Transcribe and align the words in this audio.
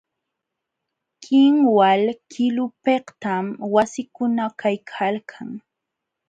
Kinwal 1.23 2.03
qilupiqtam 2.31 3.45
wasikuna 3.73 4.45
kaykalkan. 4.59 5.49